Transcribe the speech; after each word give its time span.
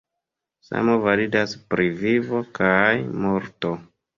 Samo 0.69 0.95
validas 1.03 1.53
pri 1.73 1.87
vivo 2.01 2.43
kaj 2.61 2.91
morto. 3.27 3.79